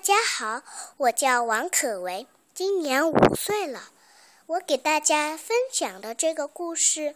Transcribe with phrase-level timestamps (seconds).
[0.00, 0.62] 大家好，
[0.96, 3.90] 我叫王可为，今年五岁了。
[4.46, 7.14] 我给大家分享的这个故事，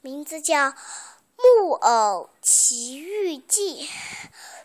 [0.00, 0.68] 名字叫
[1.36, 3.86] 《木偶奇遇记》。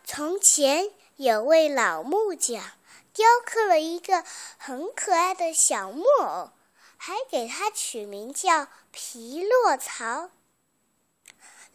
[0.05, 2.63] 从前有位老木匠，
[3.11, 4.23] 雕刻了一个
[4.57, 6.51] 很可爱的小木偶，
[6.95, 10.29] 还给它取名叫皮洛曹。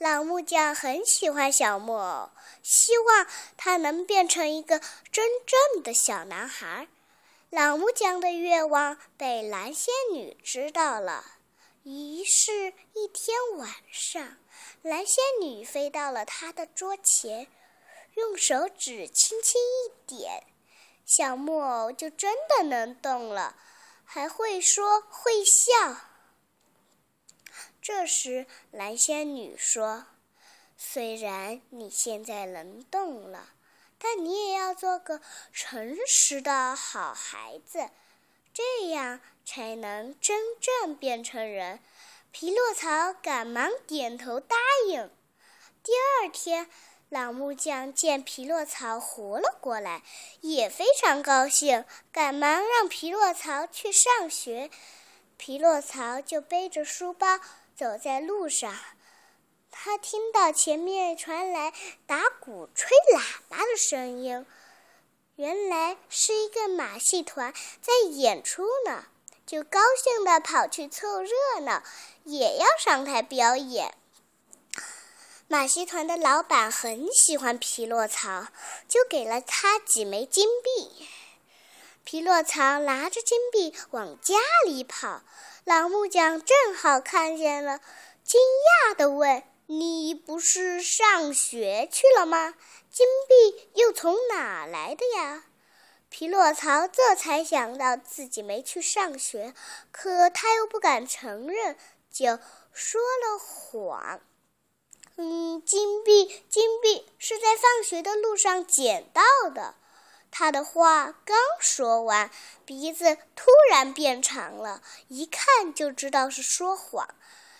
[0.03, 2.31] 老木匠很喜欢小木偶，
[2.61, 3.25] 希望
[3.57, 4.81] 它能变成一个
[5.13, 6.89] 真正的小男孩。
[7.51, 11.25] 老木匠的愿望被蓝仙女知道了，
[11.85, 14.39] 于是，一天晚上，
[14.83, 17.47] 蓝仙女飞到了他的桌前，
[18.15, 20.43] 用手指轻轻一点，
[21.07, 23.55] 小木偶就真的能动了，
[24.05, 26.09] 还会说会笑。
[27.83, 30.07] 这时，蓝仙女说
[30.79, 33.49] ：“虽然你现在能动了，
[33.99, 35.21] 但你也要做个
[35.53, 37.91] 诚实的好孩子，
[38.55, 41.81] 这样才能真正变成人。”
[42.31, 44.57] 皮洛曹赶忙点头答
[44.87, 45.11] 应。
[45.83, 46.71] 第二天，
[47.09, 50.03] 老木匠见皮洛曹活了过来，
[50.41, 54.71] 也非常高兴，赶忙让皮洛曹去上学。
[55.37, 57.41] 皮洛曹就背着书包。
[57.77, 58.75] 走在路上，
[59.71, 61.73] 他听到前面传来
[62.07, 64.47] 打鼓、吹喇叭的声音，
[65.37, 69.07] 原来是一个马戏团在演出呢，
[69.47, 71.31] 就高兴地跑去凑热
[71.63, 71.83] 闹，
[72.25, 73.95] 也要上台表演。
[75.49, 78.49] 马戏团的老板很喜欢皮洛曹，
[78.89, 81.09] 就给了他几枚金币。
[82.05, 84.35] 皮洛曹拿着金币往家
[84.67, 85.23] 里跑。
[85.65, 87.81] 老木匠正好看见了，
[88.25, 88.41] 惊
[88.91, 92.55] 讶地问：“你不是上学去了吗？
[92.91, 95.45] 金币又从哪来的呀？”
[96.11, 99.55] 皮洛曹这才想到自己没去上学，
[99.93, 101.77] 可他又不敢承认，
[102.11, 102.41] 就
[102.73, 104.21] 说了谎
[105.17, 109.77] ：“嗯，金币，金币是在放学的路上捡到的。”
[110.35, 112.31] 他的话刚说完，
[112.65, 117.07] 鼻子突然变长了，一看就知道是说谎。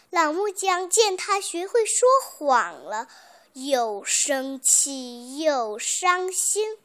[0.09, 3.09] 老木匠见他学会说谎了，
[3.53, 6.79] 又生气又伤心。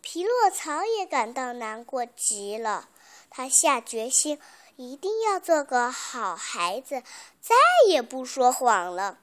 [0.00, 2.88] 皮诺曹也感到难过极了，
[3.28, 4.40] 他下决心
[4.76, 7.02] 一定要做个好孩子，
[7.38, 7.54] 再
[7.86, 9.18] 也不说谎了。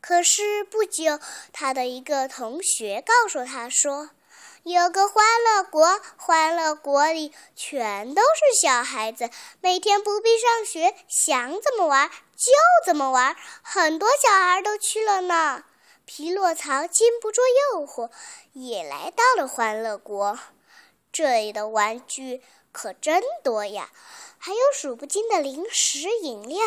[0.00, 1.18] 可是不久，
[1.52, 4.10] 他的一个同学告诉他说。
[4.64, 9.30] 有个欢乐国，欢乐国里全都是小孩子，
[9.60, 12.52] 每天不必上学，想怎么玩就
[12.84, 13.36] 怎么玩。
[13.62, 15.64] 很多小孩都去了呢。
[16.04, 17.40] 皮洛曹禁不住
[17.72, 18.10] 诱惑，
[18.52, 20.38] 也来到了欢乐国。
[21.12, 22.42] 这里的玩具
[22.72, 23.90] 可真多呀，
[24.38, 26.58] 还有数不尽的零食饮料，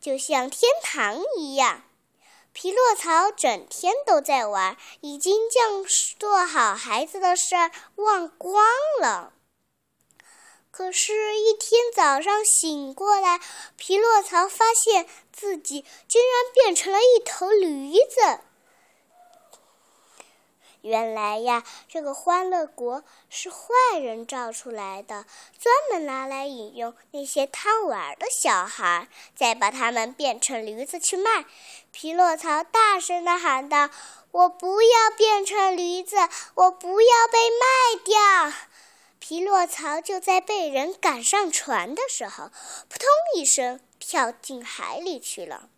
[0.00, 1.82] 就像天堂一样。
[2.52, 5.84] 匹诺曹整天都在玩，已经将
[6.18, 8.64] 做好孩子的事儿忘光
[9.00, 9.32] 了。
[10.70, 13.40] 可是，一天早上醒过来，
[13.76, 18.40] 匹诺曹发现自己竟然变成了一头驴子。
[20.82, 25.24] 原来呀，这个欢乐国是坏人造出来的，
[25.58, 31.44] 专门拿来引诱那些贪玩的小孩，再把他们变成驴子去卖。
[31.92, 33.90] 皮洛曹大声地喊道
[34.32, 36.16] ：“我不要变成驴子，
[36.54, 38.56] 我不要被卖掉！”
[39.18, 42.48] 皮洛曹就在被人赶上船的时候，
[42.88, 45.68] 扑通一声跳进海里去了。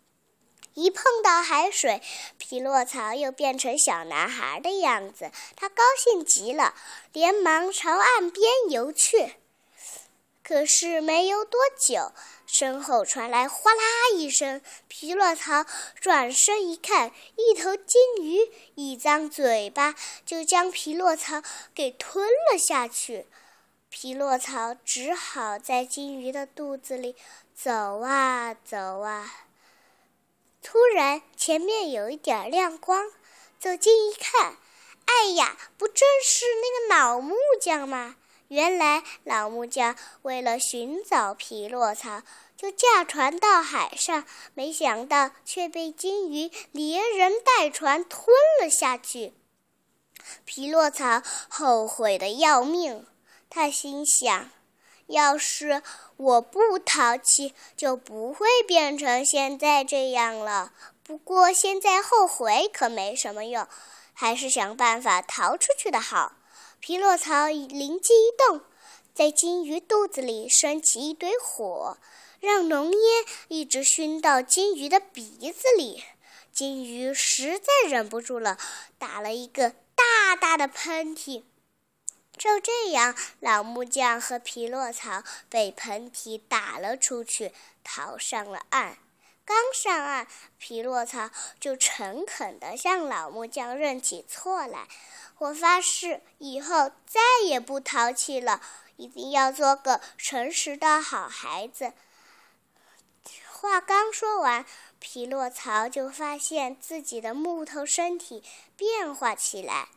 [0.73, 2.01] 一碰到海水，
[2.37, 6.73] 匹洛曹又变成小男孩的样子，他高兴极了，
[7.11, 9.35] 连忙朝岸边游去。
[10.43, 12.11] 可是没游多久，
[12.45, 13.81] 身后传来哗啦
[14.13, 15.65] 一声，匹洛曹
[16.01, 19.95] 转身一看，一头金鱼一张嘴巴
[20.25, 21.41] 就将匹洛曹
[21.73, 23.27] 给吞了下去。
[23.89, 27.15] 匹洛曹只好在金鱼的肚子里
[27.55, 29.45] 走啊走啊。
[30.63, 33.11] 突然，前面有一点亮光，
[33.59, 34.57] 走近一看，
[35.05, 38.15] 哎呀，不正是那个老木匠吗？
[38.47, 42.21] 原来老木匠为了寻找匹诺曹，
[42.55, 48.27] 就驾船到海上，没想到却被金鱼连人带船吞
[48.61, 49.33] 了下去。
[50.45, 53.05] 匹诺曹后悔的要命，
[53.49, 54.49] 他心想。
[55.07, 55.81] 要是
[56.17, 60.73] 我不淘气，就不会变成现在这样了。
[61.03, 63.67] 不过现在后悔可没什么用，
[64.13, 66.33] 还是想办法逃出去的好。
[66.79, 68.61] 匹诺曹灵机一动，
[69.13, 71.97] 在金鱼肚子里升起一堆火，
[72.39, 76.03] 让浓烟一直熏到金鱼的鼻子里。
[76.51, 78.57] 金鱼实在忍不住了，
[78.97, 81.43] 打了一个大大的喷嚏。
[82.37, 87.53] 就这样，老木匠和匹诺曹被喷嚏打了出去，
[87.83, 88.97] 逃上了岸。
[89.45, 90.27] 刚上岸，
[90.57, 94.87] 匹诺曹就诚恳地向老木匠认起错来
[95.37, 98.61] ：“我发誓，以后再也不淘气了，
[98.95, 101.93] 一定要做个诚实的好孩子。”
[103.51, 104.65] 话刚说完，
[104.99, 108.43] 匹诺曹就发现自己的木头身体
[108.75, 109.89] 变化起来。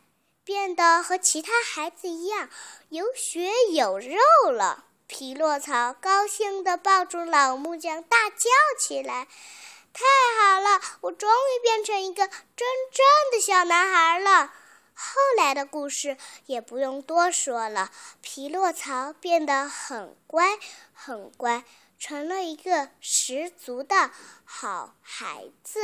[0.47, 2.49] 变得和其他孩子一样
[2.87, 4.85] 有血有肉了。
[5.05, 8.47] 匹诺曹高兴地抱住老木匠，大叫
[8.79, 9.27] 起来
[9.91, 10.05] ：“太
[10.39, 10.81] 好了！
[11.01, 14.53] 我终于变成一个真正的小男孩了。”
[14.95, 16.15] 后来的故事
[16.45, 17.91] 也不用多说了。
[18.21, 20.57] 匹诺曹变得很乖，
[20.93, 21.65] 很乖，
[21.99, 24.11] 成了一个十足的
[24.45, 25.81] 好孩子。